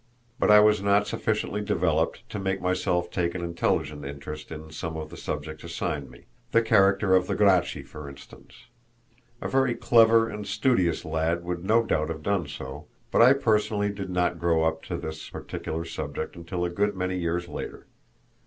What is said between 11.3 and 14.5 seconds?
would no doubt have done so, but I personally did not